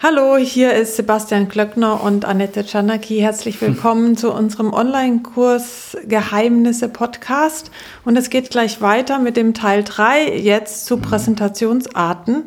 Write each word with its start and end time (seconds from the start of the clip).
Hallo, 0.00 0.36
hier 0.36 0.74
ist 0.74 0.94
Sebastian 0.94 1.48
Klöckner 1.48 2.04
und 2.04 2.24
Annette 2.24 2.64
Czanaki. 2.64 3.18
Herzlich 3.18 3.60
willkommen 3.60 4.16
zu 4.16 4.32
unserem 4.32 4.72
Online-Kurs 4.72 5.96
Geheimnisse 6.06 6.88
Podcast. 6.88 7.72
Und 8.04 8.16
es 8.16 8.30
geht 8.30 8.48
gleich 8.50 8.80
weiter 8.80 9.18
mit 9.18 9.36
dem 9.36 9.54
Teil 9.54 9.82
3, 9.82 10.36
jetzt 10.36 10.86
zu 10.86 10.98
Präsentationsarten. 10.98 12.44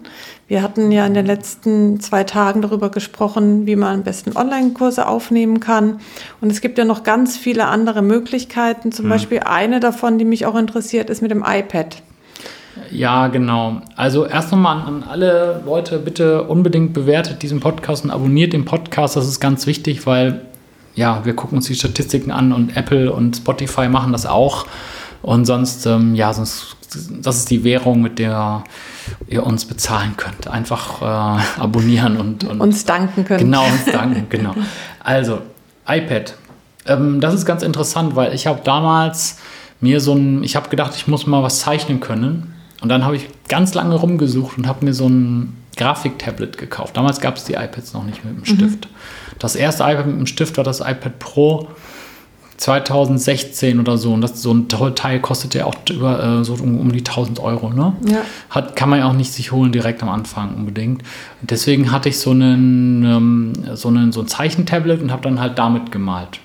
Wir 0.47 0.61
hatten 0.61 0.93
ja 0.93 1.05
in 1.05 1.13
den 1.13 1.25
letzten 1.25 1.99
zwei 1.99 2.23
Tagen 2.23 2.61
darüber 2.61 2.89
gesprochen, 2.89 3.65
wie 3.65 3.75
man 3.75 3.95
am 3.95 4.03
besten 4.03 4.37
Online-Kurse 4.37 5.05
aufnehmen 5.05 5.59
kann. 5.59 5.99
Und 6.39 6.53
es 6.53 6.61
gibt 6.61 6.77
ja 6.77 6.85
noch 6.85 7.03
ganz 7.03 7.35
viele 7.35 7.65
andere 7.65 8.01
Möglichkeiten. 8.01 8.93
Zum 8.93 9.07
mhm. 9.07 9.09
Beispiel 9.09 9.39
eine 9.39 9.81
davon, 9.81 10.17
die 10.17 10.25
mich 10.25 10.45
auch 10.45 10.55
interessiert, 10.55 11.09
ist 11.09 11.21
mit 11.21 11.31
dem 11.31 11.43
iPad. 11.45 12.01
Ja, 12.89 13.27
genau. 13.27 13.81
Also 13.95 14.25
erst 14.25 14.51
nochmal 14.51 14.77
an, 14.77 14.87
an, 14.87 15.03
alle 15.03 15.61
Leute, 15.65 15.99
bitte 15.99 16.43
unbedingt 16.43 16.93
bewertet 16.93 17.41
diesen 17.41 17.59
Podcast 17.59 18.03
und 18.03 18.11
abonniert 18.11 18.53
den 18.53 18.65
Podcast. 18.65 19.15
Das 19.15 19.27
ist 19.27 19.39
ganz 19.39 19.67
wichtig, 19.67 20.05
weil 20.05 20.41
ja, 20.95 21.23
wir 21.23 21.35
gucken 21.35 21.57
uns 21.57 21.67
die 21.67 21.75
Statistiken 21.75 22.31
an 22.31 22.51
und 22.51 22.75
Apple 22.75 23.11
und 23.11 23.37
Spotify 23.37 23.87
machen 23.87 24.11
das 24.11 24.25
auch. 24.25 24.65
Und 25.21 25.45
sonst, 25.45 25.85
ähm, 25.85 26.15
ja, 26.15 26.33
sonst, 26.33 26.75
das 27.21 27.37
ist 27.37 27.49
die 27.49 27.63
Währung, 27.63 28.01
mit 28.01 28.19
der 28.19 28.63
ihr 29.27 29.45
uns 29.45 29.65
bezahlen 29.65 30.15
könnt. 30.17 30.47
Einfach 30.47 31.01
äh, 31.01 31.61
abonnieren 31.61 32.17
und, 32.17 32.43
und 32.43 32.59
uns 32.59 32.85
danken 32.85 33.23
könnt. 33.25 33.39
Genau, 33.39 33.63
uns 33.63 33.85
danken, 33.85 34.25
genau. 34.29 34.55
Also, 35.03 35.39
iPad. 35.87 36.35
Ähm, 36.87 37.21
das 37.21 37.33
ist 37.33 37.45
ganz 37.45 37.63
interessant, 37.63 38.15
weil 38.15 38.33
ich 38.33 38.47
habe 38.47 38.61
damals 38.63 39.37
mir 39.79 39.99
so 39.99 40.13
ein, 40.13 40.43
ich 40.43 40.55
habe 40.55 40.69
gedacht, 40.69 40.93
ich 40.95 41.07
muss 41.07 41.27
mal 41.27 41.43
was 41.43 41.59
zeichnen 41.59 41.99
können. 41.99 42.53
Und 42.81 42.89
dann 42.89 43.05
habe 43.05 43.15
ich 43.15 43.27
ganz 43.47 43.73
lange 43.73 43.95
rumgesucht 43.95 44.57
und 44.57 44.67
habe 44.67 44.83
mir 44.83 44.93
so 44.93 45.07
ein 45.07 45.55
Grafiktablet 45.77 46.57
gekauft. 46.57 46.97
Damals 46.97 47.21
gab 47.21 47.37
es 47.37 47.45
die 47.45 47.53
iPads 47.53 47.93
noch 47.93 48.03
nicht 48.03 48.25
mit 48.25 48.33
dem 48.33 48.39
mhm. 48.39 48.45
Stift. 48.45 48.85
Mhm. 48.85 48.95
Das 49.39 49.55
erste 49.55 49.83
iPad 49.83 50.07
mit 50.07 50.17
dem 50.17 50.27
Stift 50.27 50.57
war 50.57 50.63
das 50.63 50.79
iPad 50.81 51.19
Pro 51.19 51.69
2016 52.57 53.79
oder 53.79 53.97
so. 53.97 54.13
Und 54.13 54.21
das, 54.21 54.41
so 54.41 54.53
ein 54.53 54.67
Teil 54.67 55.19
kostet 55.19 55.55
ja 55.55 55.65
auch 55.65 55.75
über, 55.89 56.41
äh, 56.41 56.43
so 56.43 56.53
um, 56.53 56.79
um, 56.79 56.91
die 56.91 56.99
1000 56.99 57.39
Euro. 57.39 57.71
Ne? 57.71 57.93
Ja. 58.07 58.21
Hat, 58.49 58.75
kann 58.75 58.89
man 58.89 58.99
ja 58.99 59.09
auch 59.09 59.13
nicht 59.13 59.31
sich 59.31 59.51
holen 59.51 59.71
direkt 59.71 60.03
am 60.03 60.09
Anfang 60.09 60.55
unbedingt. 60.55 61.01
Und 61.41 61.49
deswegen 61.49 61.91
hatte 61.91 62.09
ich 62.09 62.19
so, 62.19 62.31
einen, 62.31 63.03
ähm, 63.03 63.53
so, 63.75 63.87
einen, 63.87 64.11
so 64.11 64.21
ein 64.21 64.27
Zeichentablet 64.27 65.01
und 65.01 65.11
habe 65.11 65.23
dann 65.23 65.39
halt 65.39 65.57
damit 65.57 65.91
gemalt. 65.91 66.39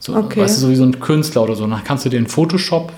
So, 0.00 0.16
okay. 0.16 0.40
Weißt 0.40 0.56
du, 0.56 0.62
so 0.62 0.70
wie 0.70 0.76
so 0.76 0.82
ein 0.82 0.98
Künstler 0.98 1.42
oder 1.44 1.54
so. 1.54 1.64
Dann 1.64 1.84
kannst 1.84 2.04
du 2.04 2.08
dir 2.08 2.18
in 2.18 2.26
Photoshop 2.26 2.92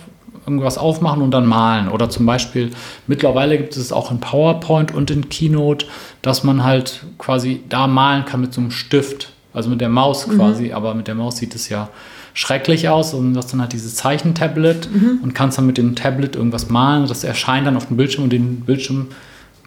irgendwas 0.47 0.79
aufmachen 0.79 1.23
und 1.23 1.31
dann 1.31 1.47
malen. 1.47 1.89
Oder 1.89 2.11
zum 2.11 2.27
Beispiel, 2.27 2.71
mittlerweile 3.07 3.57
gibt 3.57 3.77
es 3.77 3.93
auch 3.93 4.11
in 4.11 4.21
PowerPoint 4.21 4.95
und 4.95 5.11
in 5.11 5.29
Keynote, 5.29 5.87
dass 6.23 6.45
man 6.45 6.65
halt 6.65 7.05
quasi 7.19 7.63
da 7.69 7.87
malen 7.87 8.25
kann 8.25 8.41
mit 8.41 8.53
so 8.53 8.61
einem 8.61 8.71
Stift. 8.71 9.31
Also 9.53 9.71
mit 9.71 9.81
der 9.81 9.89
Maus 9.89 10.27
mhm. 10.27 10.37
quasi, 10.37 10.65
mhm. 10.65 10.73
aber 10.73 10.95
mit 10.95 11.07
der 11.07 11.15
Maus 11.15 11.37
sieht 11.37 11.55
es 11.55 11.69
ja 11.69 11.89
schrecklich 12.35 12.89
aus 12.89 13.15
und 13.15 13.33
du 13.33 13.39
hast 13.39 13.53
dann 13.53 13.61
halt 13.61 13.73
dieses 13.73 13.95
Zeichentablet 13.95 14.89
mhm. 14.93 15.21
und 15.23 15.35
kannst 15.35 15.57
dann 15.57 15.67
mit 15.67 15.79
dem 15.79 15.95
Tablet 15.95 16.35
irgendwas 16.35 16.69
malen. 16.69 17.07
Das 17.07 17.23
erscheint 17.23 17.67
dann 17.67 17.77
auf 17.77 17.87
dem 17.87 17.97
Bildschirm 17.97 18.25
und 18.25 18.33
den 18.33 18.61
Bildschirm 18.63 19.09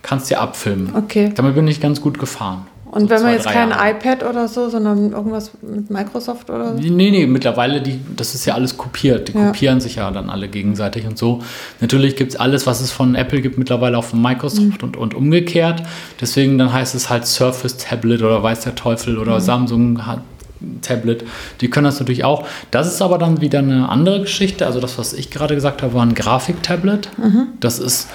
kannst 0.01 0.29
du 0.29 0.35
ja 0.35 0.41
abfilmen. 0.41 0.93
Okay. 0.93 1.31
Damit 1.33 1.55
bin 1.55 1.67
ich 1.67 1.79
ganz 1.79 2.01
gut 2.01 2.19
gefahren. 2.19 2.67
Und 2.91 3.03
so 3.03 3.09
wenn 3.09 3.23
man 3.23 3.33
jetzt 3.33 3.47
kein 3.47 3.69
Jahre. 3.69 3.91
iPad 3.91 4.23
oder 4.23 4.47
so, 4.47 4.69
sondern 4.69 5.11
irgendwas 5.11 5.51
mit 5.61 5.89
Microsoft 5.89 6.49
oder 6.49 6.75
so? 6.75 6.81
Nee, 6.81 7.11
nee, 7.11 7.27
mittlerweile, 7.27 7.81
die, 7.81 7.99
das 8.15 8.33
ist 8.33 8.45
ja 8.45 8.53
alles 8.53 8.77
kopiert. 8.77 9.27
Die 9.29 9.33
ja. 9.33 9.47
kopieren 9.47 9.79
sich 9.81 9.95
ja 9.95 10.09
dann 10.11 10.29
alle 10.29 10.47
gegenseitig 10.47 11.05
und 11.05 11.17
so. 11.17 11.41
Natürlich 11.81 12.15
gibt 12.15 12.33
es 12.33 12.39
alles, 12.39 12.65
was 12.65 12.81
es 12.81 12.91
von 12.91 13.15
Apple 13.15 13.41
gibt, 13.41 13.57
mittlerweile 13.57 13.97
auch 13.97 14.05
von 14.05 14.21
Microsoft 14.21 14.81
mhm. 14.81 14.87
und, 14.87 14.97
und 14.97 15.13
umgekehrt. 15.13 15.83
Deswegen 16.21 16.57
dann 16.57 16.71
heißt 16.71 16.95
es 16.95 17.09
halt 17.09 17.25
Surface 17.27 17.77
Tablet 17.77 18.21
oder 18.21 18.41
weiß 18.41 18.61
der 18.61 18.75
Teufel 18.75 19.17
oder 19.17 19.35
mhm. 19.35 19.41
Samsung 19.41 20.01
Tablet. 20.81 21.23
Die 21.61 21.69
können 21.69 21.85
das 21.85 21.99
natürlich 21.99 22.23
auch. 22.23 22.47
Das 22.71 22.87
ist 22.87 23.01
aber 23.01 23.17
dann 23.17 23.41
wieder 23.41 23.59
eine 23.59 23.89
andere 23.89 24.21
Geschichte. 24.21 24.65
Also 24.65 24.79
das, 24.79 24.97
was 24.97 25.13
ich 25.13 25.29
gerade 25.29 25.55
gesagt 25.55 25.81
habe, 25.81 25.93
war 25.93 26.03
ein 26.03 26.15
Grafiktablet. 26.15 27.09
Mhm. 27.17 27.47
Das 27.59 27.79
ist 27.79 28.07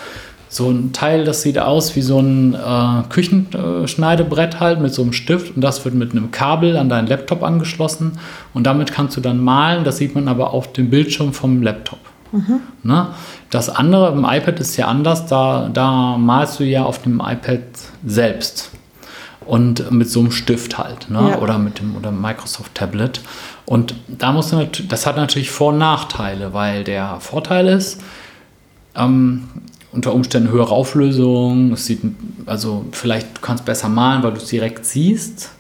so 0.53 0.69
ein 0.69 0.93
Teil, 0.93 1.25
das 1.25 1.41
sieht 1.41 1.59
aus 1.59 1.97
wie 1.97 2.03
so 2.03 2.19
ein 2.19 2.53
äh, 2.55 3.03
Küchenschneidebrett 3.09 4.61
halt 4.61 4.81
mit 4.81 4.93
so 4.93 5.01
einem 5.01 5.15
Stift 5.15 5.57
und 5.57 5.63
das 5.63 5.83
wird 5.87 5.95
mit 5.95 6.13
einem 6.13 6.31
Kabel 6.31 6.77
an 6.77 6.91
deinen 6.91 7.07
Laptop 7.07 7.43
angeschlossen 7.43 8.19
und 8.53 8.65
damit 8.65 8.93
kannst 8.93 9.17
du 9.17 9.23
dann 9.23 9.43
malen. 9.43 9.83
Das 9.83 9.97
sieht 9.97 10.15
man 10.15 10.29
aber 10.29 10.53
auf 10.53 10.71
dem 10.75 10.91
Bildschirm 10.91 11.33
vom 11.33 11.63
Laptop. 11.63 12.01
Mhm. 12.33 12.61
Ne? 12.83 13.07
Das 13.49 13.71
andere 13.71 14.13
im 14.13 14.27
iPad 14.27 14.61
ist 14.61 14.77
ja 14.77 14.89
anders, 14.89 15.25
da, 15.25 15.71
da 15.73 16.19
malst 16.19 16.61
du 16.61 16.65
ja 16.65 16.83
auf 16.83 17.01
dem 17.01 17.21
iPad 17.25 17.63
selbst 18.05 18.73
und 19.47 19.91
mit 19.91 20.11
so 20.11 20.21
einem 20.21 20.33
Stift 20.33 20.77
halt 20.77 21.09
ne? 21.09 21.31
Ja. 21.31 21.39
oder 21.39 21.57
mit 21.57 21.79
dem 21.79 21.97
oder 21.97 22.11
Microsoft 22.11 22.75
Tablet. 22.75 23.23
Und 23.65 23.95
da 24.07 24.33
musst 24.33 24.53
du 24.53 24.69
das 24.87 25.07
hat 25.07 25.17
natürlich 25.17 25.51
Vor- 25.51 25.73
und 25.73 25.79
Nachteile, 25.79 26.53
weil 26.53 26.85
der 26.85 27.21
Vorteil 27.21 27.69
ist, 27.69 28.03
ähm, 28.95 29.45
unter 29.93 30.15
Umständen 30.15 30.51
höhere 30.51 30.71
Auflösung. 30.71 31.73
Es 31.73 31.87
sieht, 31.87 32.01
also 32.47 32.85
vielleicht 32.93 33.37
du 33.37 33.41
kannst 33.41 33.65
besser 33.65 33.89
malen, 33.89 34.23
weil 34.23 34.33
du 34.33 34.39
es 34.39 34.47
direkt 34.47 34.85
siehst. 34.87 35.51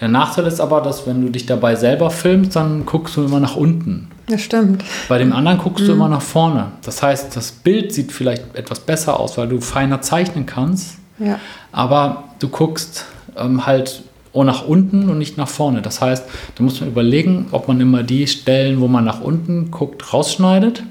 Der 0.00 0.08
Nachteil 0.08 0.46
ist 0.46 0.60
aber, 0.60 0.80
dass 0.80 1.06
wenn 1.06 1.24
du 1.24 1.30
dich 1.30 1.46
dabei 1.46 1.76
selber 1.76 2.10
filmst, 2.10 2.56
dann 2.56 2.86
guckst 2.86 3.16
du 3.16 3.24
immer 3.24 3.40
nach 3.40 3.56
unten. 3.56 4.08
Das 4.28 4.40
stimmt. 4.40 4.82
Bei 5.08 5.18
dem 5.18 5.32
anderen 5.32 5.58
guckst 5.58 5.84
mhm. 5.84 5.88
du 5.88 5.92
immer 5.92 6.08
nach 6.08 6.22
vorne. 6.22 6.72
Das 6.84 7.02
heißt, 7.02 7.36
das 7.36 7.52
Bild 7.52 7.92
sieht 7.92 8.10
vielleicht 8.10 8.56
etwas 8.56 8.80
besser 8.80 9.20
aus, 9.20 9.38
weil 9.38 9.48
du 9.48 9.60
feiner 9.60 10.00
zeichnen 10.00 10.46
kannst. 10.46 10.96
Ja. 11.18 11.38
Aber 11.70 12.24
du 12.40 12.48
guckst 12.48 13.04
ähm, 13.36 13.66
halt 13.66 14.02
auch 14.32 14.44
nach 14.44 14.66
unten 14.66 15.08
und 15.08 15.18
nicht 15.18 15.36
nach 15.36 15.48
vorne. 15.48 15.82
Das 15.82 16.00
heißt, 16.00 16.24
da 16.54 16.64
muss 16.64 16.80
man 16.80 16.88
überlegen, 16.88 17.46
ob 17.52 17.68
man 17.68 17.80
immer 17.80 18.02
die 18.02 18.26
Stellen, 18.26 18.80
wo 18.80 18.88
man 18.88 19.04
nach 19.04 19.20
unten 19.20 19.70
guckt, 19.70 20.12
rausschneidet 20.12 20.82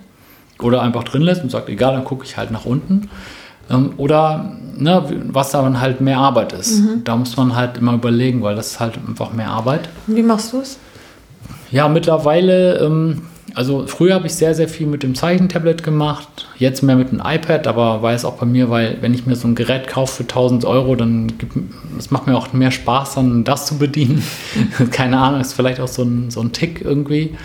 oder 0.64 0.82
einfach 0.82 1.04
drin 1.04 1.22
lässt 1.22 1.44
und 1.44 1.50
sagt, 1.52 1.70
egal, 1.70 1.94
dann 1.94 2.04
gucke 2.04 2.26
ich 2.26 2.38
halt 2.38 2.52
nach 2.52 2.66
unten. 2.66 3.10
Ähm, 3.70 3.94
oder 3.98 4.52
ne, 4.78 5.04
was 5.28 5.52
dann 5.52 5.80
halt 5.80 6.02
mehr 6.02 6.18
Arbeit 6.18 6.54
ist. 6.54 6.80
Mhm. 6.80 7.04
Da 7.04 7.16
muss 7.16 7.38
man 7.38 7.56
halt 7.56 7.78
immer 7.78 7.94
überlegen, 7.94 8.42
weil 8.42 8.56
das 8.56 8.72
ist 8.72 8.80
halt 8.80 8.98
einfach 9.08 9.34
mehr 9.34 9.50
Arbeit. 9.50 9.90
Wie 10.08 10.24
machst 10.24 10.54
du 10.54 10.62
es? 10.62 10.78
Ja, 11.72 11.88
mittlerweile, 11.88 12.80
ähm, 12.80 13.22
also 13.54 13.86
früher 13.88 14.16
habe 14.16 14.28
ich 14.28 14.36
sehr, 14.36 14.56
sehr 14.56 14.68
viel 14.68 14.88
mit 14.88 15.04
dem 15.04 15.16
Zeichentablet 15.16 15.84
gemacht, 15.84 16.48
jetzt 16.58 16.84
mehr 16.84 16.96
mit 16.96 17.12
dem 17.12 17.22
iPad, 17.24 17.68
aber 17.68 18.02
weiß 18.02 18.26
auch 18.26 18.36
bei 18.36 18.46
mir, 18.46 18.70
weil 18.70 18.98
wenn 19.02 19.14
ich 19.14 19.26
mir 19.26 19.36
so 19.36 19.48
ein 19.48 19.56
Gerät 19.56 19.88
kaufe 19.88 20.18
für 20.18 20.24
1000 20.24 20.66
Euro, 20.66 20.96
dann 20.96 21.38
gibt 21.38 21.54
es 21.98 22.12
macht 22.12 22.28
mir 22.28 22.38
auch 22.38 22.52
mehr 22.54 22.72
Spaß, 22.72 23.16
dann 23.16 23.44
das 23.44 23.66
zu 23.68 23.78
bedienen. 23.78 24.24
Keine 24.92 25.18
Ahnung, 25.18 25.40
ist 25.42 25.54
vielleicht 25.54 25.80
auch 25.80 25.88
so 25.88 26.04
ein, 26.04 26.30
so 26.30 26.42
ein 26.42 26.52
Tick 26.52 26.82
irgendwie. 26.82 27.36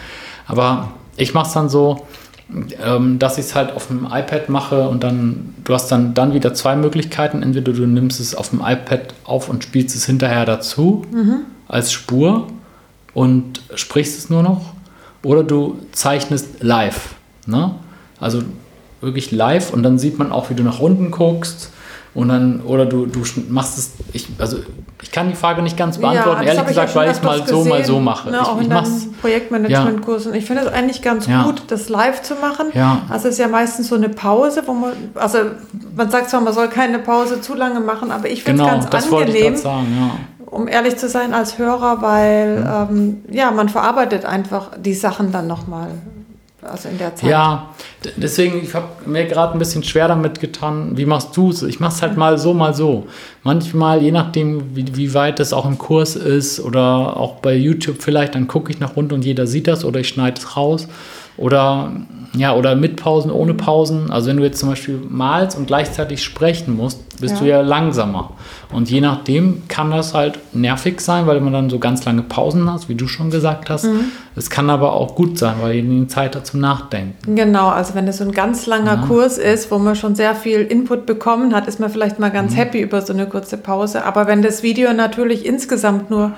Aber 0.47 0.93
ich 1.16 1.34
mache 1.34 1.47
es 1.47 1.53
dann 1.53 1.69
so, 1.69 2.06
ähm, 2.84 3.19
dass 3.19 3.39
ich 3.39 3.47
es 3.47 3.55
halt 3.55 3.73
auf 3.73 3.89
dem 3.89 4.05
iPad 4.05 4.49
mache 4.49 4.89
und 4.89 5.03
dann, 5.03 5.55
du 5.65 5.75
hast 5.75 5.91
dann, 5.91 6.15
dann 6.15 6.33
wieder 6.33 6.55
zwei 6.55 6.77
Möglichkeiten. 6.77 7.43
Entweder 7.43 7.73
du 7.73 7.87
nimmst 7.87 8.21
es 8.21 8.34
auf 8.34 8.51
dem 8.51 8.61
iPad 8.61 9.15
auf 9.25 9.49
und 9.49 9.65
spielst 9.65 9.97
es 9.97 10.07
hinterher 10.07 10.45
dazu 10.45 11.05
mhm. 11.11 11.39
als 11.67 11.93
Spur 11.93 12.47
und 13.15 13.62
sprichst 13.75 14.19
es 14.19 14.31
nur 14.31 14.43
noch. 14.43 14.75
Oder 15.25 15.43
du 15.43 15.79
zeichnest 15.91 16.62
live. 16.62 17.17
Ne? 17.47 17.75
Also 18.21 18.43
wirklich 19.01 19.33
live 19.33 19.73
und 19.73 19.83
dann 19.83 19.99
sieht 19.99 20.19
man 20.19 20.31
auch, 20.31 20.51
wie 20.51 20.55
du 20.55 20.63
nach 20.63 20.78
unten 20.78 21.11
guckst 21.11 21.73
und 22.15 22.28
dann, 22.28 22.61
oder 22.61 22.87
du, 22.87 23.07
du 23.07 23.23
machst 23.49 23.77
es, 23.77 23.93
ich, 24.13 24.28
also 24.39 24.59
kann 25.16 25.31
die 25.31 25.34
Frage 25.34 25.62
nicht 25.62 25.78
ganz 25.78 25.97
beantworten, 25.97 26.43
ja, 26.43 26.53
ehrlich 26.53 26.66
gesagt, 26.66 26.94
weil 26.94 27.10
ich 27.10 27.16
es 27.16 27.22
mal 27.22 27.47
so, 27.47 27.65
mal 27.65 27.82
so 27.87 28.00
mache. 28.00 28.31
Ne, 28.31 28.38
ich, 28.43 28.47
auch 28.47 28.60
in 28.60 28.69
deinen 28.69 29.15
Projektmanagementkursen. 29.19 30.32
Ja. 30.32 30.38
Ich 30.38 30.44
finde 30.44 30.65
es 30.65 30.69
eigentlich 30.69 31.00
ganz 31.00 31.27
ja. 31.27 31.44
gut, 31.44 31.62
das 31.69 31.88
live 31.88 32.21
zu 32.21 32.34
machen. 32.34 32.66
Ja. 32.75 33.00
Also 33.09 33.28
es 33.28 33.34
ist 33.34 33.41
ja 33.41 33.49
meistens 33.49 33.88
so 33.88 33.94
eine 33.94 34.10
Pause, 34.10 34.62
wo 34.66 34.75
man, 34.75 34.93
also 35.15 35.38
man 35.97 36.10
sagt 36.10 36.28
zwar, 36.28 36.43
man 36.43 36.53
soll 36.53 36.69
keine 36.69 36.99
Pause 36.99 37.41
zu 37.41 37.54
lange 37.54 37.81
machen, 37.81 38.10
aber 38.10 38.28
ich 38.28 38.43
finde 38.43 38.62
es 38.62 38.69
genau, 38.69 38.78
ganz 38.78 38.91
das 38.91 39.10
angenehm. 39.10 39.54
Ich 39.54 39.60
sagen, 39.60 39.87
ja 39.99 40.10
um 40.49 40.69
ehrlich 40.69 40.97
zu 40.97 41.09
sein, 41.09 41.34
als 41.34 41.59
Hörer, 41.59 42.01
weil 42.03 42.65
ähm, 42.66 43.24
ja, 43.30 43.51
man 43.51 43.69
verarbeitet 43.69 44.24
einfach 44.24 44.71
die 44.78 44.95
Sachen 44.95 45.33
dann 45.33 45.47
nochmal 45.47 45.89
also 46.71 46.89
in 46.89 46.98
der 46.98 47.15
Zeit. 47.15 47.30
Ja, 47.30 47.71
deswegen, 48.16 48.63
ich 48.63 48.74
habe 48.74 48.89
mir 49.07 49.24
gerade 49.27 49.53
ein 49.53 49.59
bisschen 49.59 49.83
schwer 49.83 50.09
damit 50.09 50.41
getan, 50.41 50.97
wie 50.97 51.07
machst 51.07 51.36
du 51.36 51.51
es? 51.51 51.63
Ich 51.63 51.80
mache 51.80 51.95
es 51.95 52.03
halt 52.03 52.16
mal 52.16 52.39
so, 52.39 52.54
mal 52.54 52.74
so. 52.74 53.07
Manchmal, 53.42 54.03
je 54.03 54.13
nachdem, 54.13 54.77
wie, 54.77 54.97
wie 54.97 55.15
weit 55.15 55.41
es 55.41 55.53
auch 55.53 55.66
im 55.66 55.78
Kurs 55.78 56.16
ist 56.16 56.60
oder 56.60 57.16
auch 57.16 57.36
bei 57.36 57.54
YouTube 57.54 57.97
vielleicht, 58.01 58.34
dann 58.34 58.48
gucke 58.48 58.71
ich 58.71 58.80
nach 58.80 58.97
unten 58.97 59.15
und 59.15 59.24
jeder 59.24 59.47
sieht 59.47 59.66
das 59.66 59.84
oder 59.84 60.01
ich 60.01 60.09
schneide 60.09 60.41
es 60.41 60.57
raus. 60.57 60.89
Oder 61.36 61.92
ja, 62.36 62.54
oder 62.54 62.74
mit 62.74 62.97
Pausen, 62.97 63.30
ohne 63.30 63.54
Pausen. 63.54 64.10
Also 64.10 64.28
wenn 64.28 64.36
du 64.36 64.44
jetzt 64.44 64.59
zum 64.59 64.68
Beispiel 64.68 65.00
malst 65.09 65.56
und 65.56 65.66
gleichzeitig 65.66 66.22
sprechen 66.22 66.77
musst, 66.77 67.21
bist 67.21 67.36
ja. 67.36 67.41
du 67.41 67.47
ja 67.47 67.60
langsamer. 67.62 68.33
Und 68.72 68.91
je 68.91 69.00
nachdem 69.00 69.62
kann 69.68 69.91
das 69.91 70.12
halt 70.12 70.38
nervig 70.53 71.00
sein, 71.00 71.27
weil 71.27 71.41
man 71.41 71.53
dann 71.53 71.71
so 71.71 71.78
ganz 71.78 72.04
lange 72.04 72.22
Pausen 72.22 72.71
hat, 72.71 72.88
wie 72.88 72.94
du 72.94 73.09
schon 73.09 73.30
gesagt 73.30 73.71
hast. 73.71 73.84
Mhm. 73.84 74.06
Es 74.34 74.50
kann 74.50 74.68
aber 74.68 74.92
auch 74.92 75.15
gut 75.15 75.38
sein, 75.38 75.56
weil 75.62 75.77
ihr 75.77 76.09
Zeit 76.09 76.36
hat 76.36 76.47
zum 76.47 76.60
Nachdenken. 76.60 77.36
Genau, 77.36 77.68
also 77.68 77.94
wenn 77.94 78.06
es 78.06 78.18
so 78.18 78.24
ein 78.24 78.33
ganz 78.33 78.66
langer 78.66 78.97
ja. 78.97 79.06
Kurs 79.06 79.38
ist, 79.38 79.71
wo 79.71 79.78
man 79.78 79.97
schon 79.97 80.15
sehr 80.15 80.34
viel 80.34 80.60
Input 80.60 81.06
bekommen 81.06 81.54
hat, 81.54 81.68
ist 81.68 81.80
man 81.80 81.88
vielleicht 81.88 82.18
mal 82.18 82.30
ganz 82.30 82.53
mhm. 82.53 82.56
happy 82.56 82.80
über 82.80 83.00
so 83.00 83.15
eine 83.15 83.27
kurze 83.27 83.56
Pause. 83.56 84.04
Aber 84.04 84.27
wenn 84.27 84.42
das 84.42 84.62
Video 84.62 84.92
natürlich 84.92 85.47
insgesamt 85.47 86.10
nur 86.10 86.33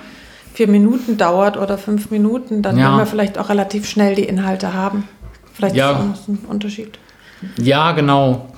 vier 0.58 0.66
Minuten 0.66 1.16
dauert 1.16 1.56
oder 1.56 1.78
fünf 1.78 2.10
Minuten, 2.10 2.62
dann 2.62 2.76
ja. 2.76 2.88
will 2.88 2.96
man 2.96 3.06
vielleicht 3.06 3.38
auch 3.38 3.48
relativ 3.48 3.88
schnell 3.88 4.16
die 4.16 4.24
Inhalte 4.24 4.74
haben. 4.74 5.04
Vielleicht 5.54 5.76
ja. 5.76 5.92
ist 5.92 5.98
das 6.10 6.26
ein 6.26 6.38
Unterschied. 6.48 6.98
Ja, 7.58 7.92
genau. 7.92 8.48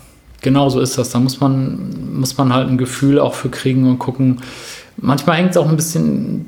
Genau 0.40 0.70
so 0.70 0.80
ist 0.80 0.96
das. 0.96 1.10
Da 1.10 1.18
muss 1.20 1.40
man, 1.40 2.18
muss 2.18 2.38
man 2.38 2.54
halt 2.54 2.70
ein 2.70 2.78
Gefühl 2.78 3.18
auch 3.18 3.34
für 3.34 3.50
kriegen 3.50 3.86
und 3.86 3.98
gucken. 3.98 4.40
Manchmal 4.96 5.36
hängt 5.36 5.50
es 5.50 5.58
auch 5.58 5.68
ein 5.68 5.76
bisschen 5.76 6.46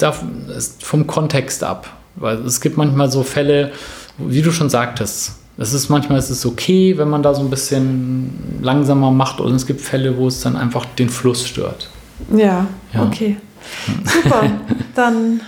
vom 0.78 1.06
Kontext 1.06 1.62
ab. 1.62 1.86
Weil 2.16 2.38
es 2.46 2.62
gibt 2.62 2.78
manchmal 2.78 3.10
so 3.10 3.22
Fälle, 3.22 3.72
wie 4.16 4.40
du 4.40 4.52
schon 4.52 4.70
sagtest, 4.70 5.32
es 5.58 5.74
ist 5.74 5.90
manchmal 5.90 6.18
ist 6.18 6.30
es 6.30 6.46
okay, 6.46 6.96
wenn 6.96 7.10
man 7.10 7.22
da 7.22 7.34
so 7.34 7.42
ein 7.42 7.50
bisschen 7.50 8.58
langsamer 8.62 9.10
macht 9.10 9.38
und 9.38 9.54
es 9.54 9.66
gibt 9.66 9.82
Fälle, 9.82 10.16
wo 10.16 10.28
es 10.28 10.40
dann 10.40 10.56
einfach 10.56 10.86
den 10.86 11.10
Fluss 11.10 11.46
stört. 11.46 11.90
Ja, 12.34 12.66
ja. 12.94 13.02
okay. 13.02 13.36
Super. 14.04 14.44
Dann 14.94 15.40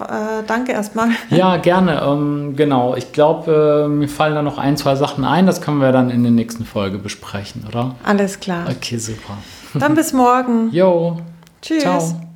äh, 0.00 0.42
danke 0.46 0.72
erstmal. 0.72 1.08
Ja, 1.30 1.56
gerne. 1.58 2.02
Ähm, 2.02 2.54
genau. 2.56 2.94
Ich 2.96 3.12
glaube, 3.12 3.84
äh, 3.86 3.88
mir 3.88 4.08
fallen 4.08 4.34
da 4.34 4.42
noch 4.42 4.58
ein, 4.58 4.76
zwei 4.76 4.96
Sachen 4.96 5.24
ein. 5.24 5.46
Das 5.46 5.60
können 5.60 5.78
wir 5.80 5.92
dann 5.92 6.10
in 6.10 6.22
der 6.22 6.32
nächsten 6.32 6.64
Folge 6.64 6.98
besprechen, 6.98 7.64
oder? 7.68 7.94
Alles 8.04 8.40
klar. 8.40 8.66
Okay, 8.68 8.98
super. 8.98 9.36
Dann 9.74 9.94
bis 9.94 10.12
morgen. 10.12 10.70
Jo. 10.72 11.18
Tschüss. 11.62 11.82
Ciao. 11.82 12.29